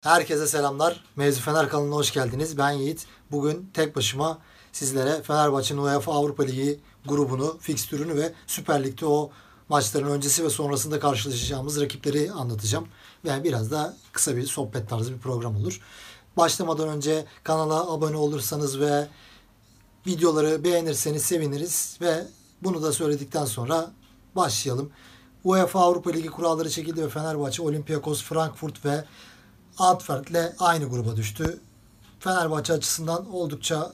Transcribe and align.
Herkese 0.00 0.46
selamlar. 0.46 1.04
Mevzu 1.16 1.40
Fener 1.40 1.68
kanalına 1.68 1.94
hoş 1.94 2.12
geldiniz. 2.12 2.58
Ben 2.58 2.70
Yiğit. 2.70 3.06
Bugün 3.30 3.70
tek 3.74 3.96
başıma 3.96 4.38
sizlere 4.72 5.22
Fenerbahçe'nin 5.22 5.80
UEFA 5.80 6.12
Avrupa 6.12 6.42
Ligi 6.42 6.80
grubunu, 7.06 7.58
fikstürünü 7.60 8.16
ve 8.16 8.32
Süper 8.46 8.84
Lig'de 8.84 9.06
o 9.06 9.30
maçların 9.68 10.10
öncesi 10.10 10.44
ve 10.44 10.50
sonrasında 10.50 11.00
karşılaşacağımız 11.00 11.80
rakipleri 11.80 12.32
anlatacağım. 12.32 12.88
Yani 13.24 13.44
biraz 13.44 13.70
da 13.70 13.96
kısa 14.12 14.36
bir 14.36 14.46
sohbet 14.46 14.88
tarzı 14.88 15.12
bir 15.12 15.18
program 15.18 15.56
olur. 15.56 15.80
Başlamadan 16.36 16.88
önce 16.88 17.24
kanala 17.44 17.92
abone 17.92 18.16
olursanız 18.16 18.80
ve 18.80 19.08
videoları 20.06 20.64
beğenirseniz 20.64 21.22
seviniriz 21.22 21.98
ve 22.00 22.26
bunu 22.62 22.82
da 22.82 22.92
söyledikten 22.92 23.44
sonra 23.44 23.90
başlayalım. 24.36 24.90
UEFA 25.44 25.80
Avrupa 25.80 26.10
Ligi 26.10 26.28
kuralları 26.28 26.70
çekildi 26.70 27.04
ve 27.04 27.08
Fenerbahçe, 27.08 27.62
Olympiakos, 27.62 28.22
Frankfurt 28.22 28.84
ve 28.84 29.04
Antwerp'le 29.80 30.52
aynı 30.58 30.84
gruba 30.84 31.16
düştü. 31.16 31.60
Fenerbahçe 32.18 32.72
açısından 32.72 33.30
oldukça 33.32 33.92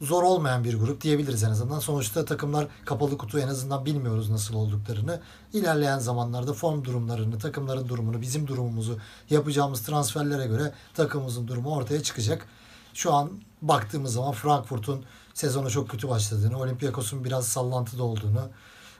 zor 0.00 0.22
olmayan 0.22 0.64
bir 0.64 0.78
grup 0.78 1.00
diyebiliriz 1.00 1.42
en 1.42 1.50
azından. 1.50 1.78
Sonuçta 1.78 2.24
takımlar 2.24 2.68
kapalı 2.84 3.18
kutu 3.18 3.38
en 3.38 3.48
azından 3.48 3.84
bilmiyoruz 3.84 4.30
nasıl 4.30 4.54
olduklarını. 4.54 5.20
İlerleyen 5.52 5.98
zamanlarda 5.98 6.52
form 6.52 6.84
durumlarını, 6.84 7.38
takımların 7.38 7.88
durumunu, 7.88 8.20
bizim 8.20 8.46
durumumuzu 8.46 8.98
yapacağımız 9.30 9.82
transferlere 9.82 10.46
göre 10.46 10.72
takımımızın 10.94 11.48
durumu 11.48 11.74
ortaya 11.74 12.02
çıkacak. 12.02 12.46
Şu 12.94 13.12
an 13.12 13.30
baktığımız 13.62 14.12
zaman 14.12 14.32
Frankfurt'un 14.32 15.04
sezonu 15.34 15.70
çok 15.70 15.90
kötü 15.90 16.08
başladığını, 16.08 16.58
Olympiakos'un 16.58 17.24
biraz 17.24 17.46
sallantıda 17.46 18.02
olduğunu, 18.02 18.48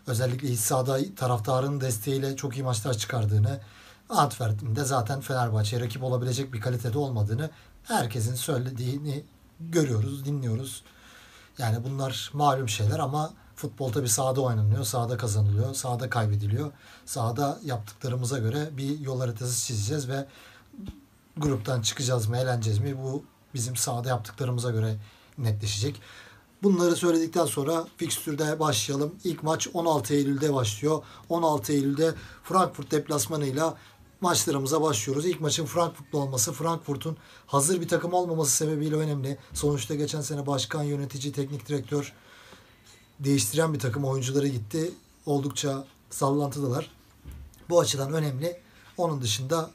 özellikle 0.06 0.48
iç 0.48 0.60
sahada 0.60 0.98
desteğiyle 1.80 2.36
çok 2.36 2.56
iyi 2.56 2.62
maçlar 2.62 2.94
çıkardığını, 2.94 3.60
Antwerp'in 4.08 4.76
de 4.76 4.84
zaten 4.84 5.20
Fenerbahçe'ye 5.20 5.82
rakip 5.82 6.02
olabilecek 6.02 6.52
bir 6.52 6.60
kalitede 6.60 6.98
olmadığını 6.98 7.50
herkesin 7.84 8.34
söylediğini 8.34 9.24
görüyoruz, 9.60 10.24
dinliyoruz. 10.24 10.82
Yani 11.58 11.84
bunlar 11.84 12.30
malum 12.34 12.68
şeyler 12.68 12.98
ama 12.98 13.32
futbol 13.56 13.92
tabi 13.92 14.08
sahada 14.08 14.40
oynanıyor, 14.40 14.84
sahada 14.84 15.16
kazanılıyor, 15.16 15.74
sahada 15.74 16.10
kaybediliyor. 16.10 16.72
Sahada 17.06 17.58
yaptıklarımıza 17.64 18.38
göre 18.38 18.68
bir 18.76 18.98
yol 18.98 19.20
haritası 19.20 19.66
çizeceğiz 19.66 20.08
ve 20.08 20.26
gruptan 21.36 21.82
çıkacağız 21.82 22.26
mı, 22.26 22.36
eğleneceğiz 22.36 22.78
mi 22.78 22.98
bu 22.98 23.24
bizim 23.54 23.76
sahada 23.76 24.08
yaptıklarımıza 24.08 24.70
göre 24.70 24.96
netleşecek. 25.38 26.00
Bunları 26.62 26.96
söyledikten 26.96 27.46
sonra 27.46 27.86
fikstürde 27.96 28.60
başlayalım. 28.60 29.14
İlk 29.24 29.42
maç 29.42 29.68
16 29.74 30.14
Eylül'de 30.14 30.54
başlıyor. 30.54 31.02
16 31.28 31.72
Eylül'de 31.72 32.14
Frankfurt 32.44 32.90
deplasmanıyla 32.90 33.76
maçlarımıza 34.20 34.82
başlıyoruz. 34.82 35.26
İlk 35.26 35.40
maçın 35.40 35.66
Frankfurt'ta 35.66 36.18
olması, 36.18 36.52
Frankfurt'un 36.52 37.16
hazır 37.46 37.80
bir 37.80 37.88
takım 37.88 38.12
olmaması 38.12 38.56
sebebiyle 38.56 38.96
önemli. 38.96 39.38
Sonuçta 39.52 39.94
geçen 39.94 40.20
sene 40.20 40.46
başkan, 40.46 40.82
yönetici, 40.82 41.32
teknik 41.32 41.68
direktör 41.68 42.12
değiştiren 43.20 43.74
bir 43.74 43.78
takım 43.78 44.04
oyuncuları 44.04 44.48
gitti. 44.48 44.90
Oldukça 45.26 45.84
sallantıdalar. 46.10 46.90
Bu 47.70 47.80
açıdan 47.80 48.12
önemli. 48.12 48.60
Onun 48.96 49.22
dışında 49.22 49.70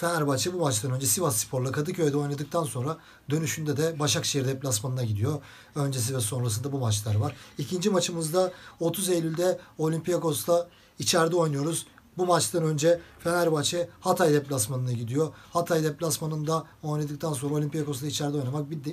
Fenerbahçe 0.00 0.52
bu 0.52 0.58
maçtan 0.58 0.90
önce 0.90 1.06
Sivas 1.06 1.36
Spor'la 1.36 1.72
Kadıköy'de 1.72 2.16
oynadıktan 2.16 2.64
sonra 2.64 2.96
dönüşünde 3.30 3.76
de 3.76 3.98
Başakşehir 3.98 4.44
deplasmanına 4.44 5.04
gidiyor. 5.04 5.42
Öncesi 5.74 6.16
ve 6.16 6.20
sonrasında 6.20 6.72
bu 6.72 6.78
maçlar 6.78 7.14
var. 7.14 7.36
İkinci 7.58 7.90
maçımızda 7.90 8.52
30 8.80 9.08
Eylül'de 9.08 9.58
Olympiakos'ta 9.78 10.68
içeride 10.98 11.36
oynuyoruz. 11.36 11.86
Bu 12.18 12.26
maçtan 12.26 12.64
önce 12.64 13.00
Fenerbahçe 13.18 13.88
Hatay 14.00 14.32
deplasmanına 14.32 14.92
gidiyor. 14.92 15.32
Hatay 15.52 15.84
deplasmanında 15.84 16.64
oynadıktan 16.82 17.32
sonra 17.32 17.54
Olympiakos'ta 17.54 18.06
içeride 18.06 18.36
oynamak 18.36 18.70
bir 18.70 18.84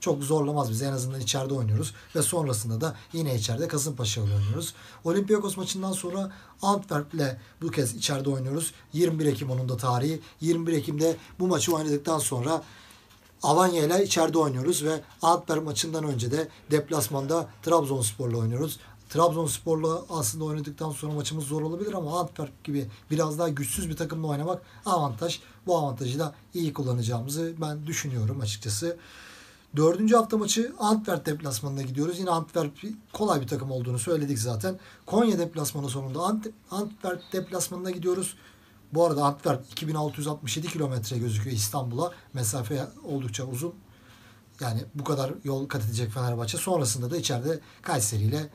çok 0.00 0.22
zorlamaz 0.22 0.70
bizi. 0.70 0.84
En 0.84 0.92
azından 0.92 1.20
içeride 1.20 1.54
oynuyoruz. 1.54 1.94
Ve 2.16 2.22
sonrasında 2.22 2.80
da 2.80 2.96
yine 3.12 3.34
içeride 3.34 3.68
Kasımpaşa 3.68 4.20
ile 4.20 4.34
oynuyoruz. 4.34 4.74
Olympiakos 5.04 5.56
maçından 5.56 5.92
sonra 5.92 6.32
Antwerp'le 6.62 7.36
bu 7.62 7.70
kez 7.70 7.94
içeride 7.94 8.30
oynuyoruz. 8.30 8.72
21 8.92 9.26
Ekim 9.26 9.50
onun 9.50 9.68
da 9.68 9.76
tarihi. 9.76 10.20
21 10.40 10.72
Ekim'de 10.72 11.16
bu 11.38 11.46
maçı 11.46 11.74
oynadıktan 11.74 12.18
sonra 12.18 12.62
Alanya 13.42 13.84
ile 13.84 14.04
içeride 14.04 14.38
oynuyoruz 14.38 14.84
ve 14.84 15.00
Antwerp 15.22 15.64
maçından 15.64 16.04
önce 16.04 16.30
de 16.30 16.48
deplasmanda 16.70 17.48
Trabzonspor'la 17.62 18.36
oynuyoruz. 18.36 18.78
Trabzonspor'la 19.08 20.02
aslında 20.10 20.44
oynadıktan 20.44 20.90
sonra 20.90 21.12
maçımız 21.12 21.44
zor 21.44 21.62
olabilir 21.62 21.92
ama 21.92 22.20
Antwerp 22.20 22.64
gibi 22.64 22.86
biraz 23.10 23.38
daha 23.38 23.48
güçsüz 23.48 23.88
bir 23.88 23.96
takımla 23.96 24.26
oynamak 24.26 24.62
avantaj. 24.86 25.40
Bu 25.66 25.78
avantajı 25.78 26.18
da 26.18 26.34
iyi 26.54 26.72
kullanacağımızı 26.72 27.54
ben 27.60 27.86
düşünüyorum 27.86 28.40
açıkçası. 28.40 28.96
Dördüncü 29.76 30.16
hafta 30.16 30.36
maçı 30.36 30.72
Antwerp 30.78 31.26
deplasmanına 31.26 31.82
gidiyoruz. 31.82 32.18
Yine 32.18 32.30
Antwerp 32.30 32.72
kolay 33.12 33.40
bir 33.40 33.46
takım 33.46 33.70
olduğunu 33.70 33.98
söyledik 33.98 34.38
zaten. 34.38 34.78
Konya 35.06 35.38
deplasmanı 35.38 35.88
sonunda 35.88 36.22
Antwerp 36.70 37.32
deplasmanına 37.32 37.90
gidiyoruz. 37.90 38.36
Bu 38.94 39.06
arada 39.06 39.24
Antwerp 39.24 39.64
2667 39.72 40.68
kilometre 40.68 41.18
gözüküyor 41.18 41.56
İstanbul'a. 41.56 42.12
Mesafe 42.32 42.86
oldukça 43.04 43.44
uzun. 43.44 43.74
Yani 44.60 44.84
bu 44.94 45.04
kadar 45.04 45.32
yol 45.44 45.68
kat 45.68 45.84
edecek 45.84 46.10
Fenerbahçe. 46.10 46.58
Sonrasında 46.58 47.10
da 47.10 47.16
içeride 47.16 47.60
Kayseri 47.82 48.22
ile 48.22 48.48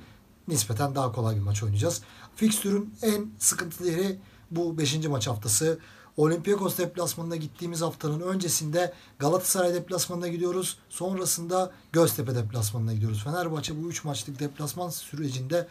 nispeten 0.48 0.96
daha 0.96 1.12
kolay 1.12 1.36
bir 1.36 1.42
maç 1.42 1.64
oynayacağız. 1.64 2.02
Fikstürün 2.36 2.94
en 3.02 3.32
sıkıntılı 3.40 3.88
yeri 3.90 4.20
bu 4.52 4.78
5. 4.78 5.08
maç 5.08 5.28
haftası. 5.28 5.80
Olympiakos 6.18 6.78
deplasmanına 6.78 7.36
gittiğimiz 7.36 7.82
haftanın 7.82 8.22
öncesinde 8.22 8.94
Galatasaray 9.20 9.74
deplasmanına 9.74 10.28
gidiyoruz. 10.28 10.78
Sonrasında 10.90 11.72
Göztepe 11.92 12.36
deplasmanına 12.36 12.94
gidiyoruz. 12.94 13.24
Fenerbahçe 13.24 13.84
bu 13.84 13.90
3 13.90 14.04
maçlık 14.04 14.40
deplasman 14.40 14.90
sürecinde 14.90 15.68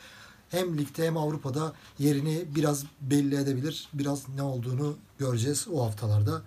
hem 0.51 0.79
ligde 0.79 1.07
hem 1.07 1.17
Avrupa'da 1.17 1.73
yerini 1.99 2.45
biraz 2.55 2.85
belli 3.01 3.37
edebilir. 3.37 3.89
Biraz 3.95 4.29
ne 4.29 4.43
olduğunu 4.43 4.97
göreceğiz 5.19 5.67
o 5.73 5.85
haftalarda. 5.85 6.43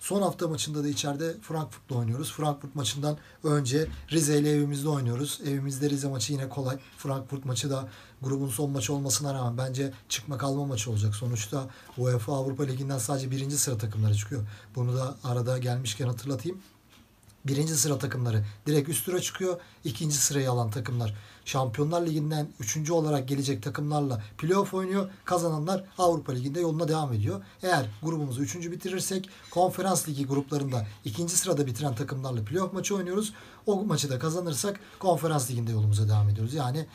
Son 0.00 0.22
hafta 0.22 0.48
maçında 0.48 0.84
da 0.84 0.88
içeride 0.88 1.36
Frankfurt'la 1.42 1.96
oynuyoruz. 1.96 2.32
Frankfurt 2.32 2.74
maçından 2.74 3.16
önce 3.44 3.88
Rize 4.10 4.38
ile 4.38 4.50
evimizde 4.50 4.88
oynuyoruz. 4.88 5.40
Evimizde 5.46 5.90
Rize 5.90 6.08
maçı 6.08 6.32
yine 6.32 6.48
kolay. 6.48 6.78
Frankfurt 6.96 7.44
maçı 7.44 7.70
da 7.70 7.88
grubun 8.22 8.48
son 8.48 8.70
maçı 8.70 8.92
olmasına 8.92 9.34
rağmen 9.34 9.58
bence 9.58 9.92
çıkma 10.08 10.38
kalma 10.38 10.66
maçı 10.66 10.90
olacak. 10.90 11.14
Sonuçta 11.14 11.68
UEFA 11.98 12.36
Avrupa 12.36 12.62
Ligi'nden 12.62 12.98
sadece 12.98 13.30
birinci 13.30 13.58
sıra 13.58 13.78
takımları 13.78 14.14
çıkıyor. 14.14 14.46
Bunu 14.74 14.96
da 14.96 15.16
arada 15.24 15.58
gelmişken 15.58 16.06
hatırlatayım 16.06 16.58
birinci 17.44 17.76
sıra 17.76 17.98
takımları 17.98 18.44
direkt 18.66 18.88
üst 18.88 19.06
tura 19.06 19.20
çıkıyor. 19.20 19.60
İkinci 19.84 20.16
sırayı 20.16 20.50
alan 20.50 20.70
takımlar 20.70 21.14
Şampiyonlar 21.44 22.06
Ligi'nden 22.06 22.48
üçüncü 22.60 22.92
olarak 22.92 23.28
gelecek 23.28 23.62
takımlarla 23.62 24.22
playoff 24.38 24.74
oynuyor. 24.74 25.10
Kazananlar 25.24 25.84
Avrupa 25.98 26.32
Ligi'nde 26.32 26.60
yoluna 26.60 26.88
devam 26.88 27.12
ediyor. 27.12 27.42
Eğer 27.62 27.86
grubumuzu 28.02 28.42
üçüncü 28.42 28.72
bitirirsek 28.72 29.28
konferans 29.50 30.08
ligi 30.08 30.26
gruplarında 30.26 30.86
ikinci 31.04 31.36
sırada 31.36 31.66
bitiren 31.66 31.94
takımlarla 31.94 32.44
playoff 32.44 32.72
maçı 32.72 32.96
oynuyoruz. 32.96 33.32
O 33.66 33.84
maçı 33.84 34.10
da 34.10 34.18
kazanırsak 34.18 34.80
konferans 34.98 35.50
liginde 35.50 35.72
yolumuza 35.72 36.08
devam 36.08 36.28
ediyoruz. 36.28 36.54
Yani 36.54 36.86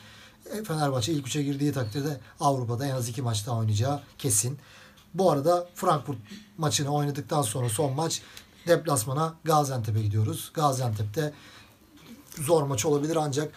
e, 0.52 0.64
Fenerbahçe 0.64 1.14
ilk 1.14 1.28
üçe 1.28 1.44
girdiği 1.44 1.72
takdirde 1.72 2.20
Avrupa'da 2.40 2.88
en 2.88 2.96
az 2.96 3.10
iki 3.10 3.22
maç 3.22 3.48
daha 3.48 3.58
oynayacağı 3.58 4.02
kesin. 4.18 4.58
Bu 5.14 5.31
arada 5.31 5.70
Frankfurt 5.75 6.18
maçını 6.58 6.90
oynadıktan 6.90 7.42
sonra 7.42 7.70
son 7.70 7.94
maç 7.94 8.22
deplasmana 8.68 9.35
Gaziantep'e 9.44 10.01
gidiyoruz. 10.01 10.51
Gaziantep'te 10.53 11.34
zor 12.41 12.63
maç 12.63 12.85
olabilir 12.85 13.16
ancak 13.16 13.53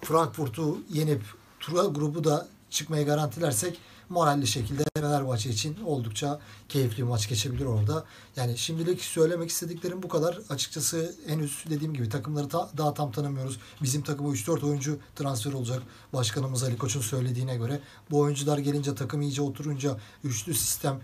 Frankfurt'u 0.00 0.78
yenip 0.92 1.22
tura 1.60 1.84
grubu 1.84 2.24
da 2.24 2.48
çıkmayı 2.70 3.06
garantilersek 3.06 3.78
moralli 4.10 4.46
şekilde 4.46 4.84
Fenerbahçe 4.96 5.50
için 5.50 5.76
oldukça 5.86 6.40
keyifli 6.68 6.96
bir 6.96 7.02
maç 7.02 7.28
geçebilir 7.28 7.64
orada. 7.64 8.04
Yani 8.36 8.58
şimdilik 8.58 9.00
söylemek 9.02 9.50
istediklerim 9.50 10.02
bu 10.02 10.08
kadar. 10.08 10.38
Açıkçası 10.50 11.14
henüz 11.26 11.64
dediğim 11.70 11.94
gibi 11.94 12.08
takımları 12.08 12.48
ta, 12.48 12.70
daha 12.76 12.94
tam 12.94 13.12
tanımıyoruz. 13.12 13.58
Bizim 13.82 14.02
takıma 14.02 14.30
3-4 14.30 14.66
oyuncu 14.66 14.98
transfer 15.16 15.52
olacak. 15.52 15.82
Başkanımız 16.12 16.62
Ali 16.62 16.78
Koç'un 16.78 17.00
söylediğine 17.00 17.56
göre. 17.56 17.80
Bu 18.10 18.18
oyuncular 18.18 18.58
gelince 18.58 18.94
takım 18.94 19.22
iyice 19.22 19.42
oturunca 19.42 19.96
üçlü 20.24 20.54
sistem 20.54 21.00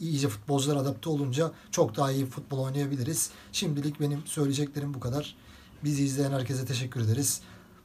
iyice 0.00 0.28
futbolcular 0.28 0.76
adapte 0.76 1.10
olunca 1.10 1.52
çok 1.70 1.96
daha 1.96 2.12
iyi 2.12 2.26
futbol 2.26 2.58
oynayabiliriz. 2.58 3.30
Şimdilik 3.52 4.00
benim 4.00 4.26
söyleyeceklerim 4.26 4.94
bu 4.94 5.00
kadar. 5.00 5.36
Bizi 5.84 6.04
izleyen 6.04 6.32
herkese 6.32 6.64
teşekkür 6.64 7.00
ederiz. 7.00 7.40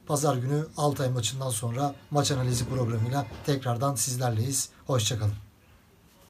Pazar 0.06 0.36
günü 0.36 0.66
Altay 0.76 1.10
maçından 1.10 1.50
sonra 1.50 1.94
maç 2.10 2.30
analizi 2.30 2.68
programıyla 2.68 3.26
tekrardan 3.46 3.94
sizlerleyiz. 3.94 4.70
Hoşçakalın. 4.86 5.45